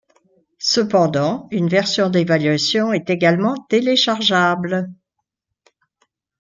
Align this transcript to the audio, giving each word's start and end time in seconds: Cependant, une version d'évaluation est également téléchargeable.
Cependant, 0.57 1.47
une 1.51 1.67
version 1.69 2.09
d'évaluation 2.09 2.91
est 2.91 3.07
également 3.11 3.55
téléchargeable. 3.69 4.89